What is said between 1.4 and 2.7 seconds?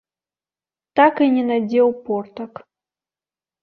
надзеў портак.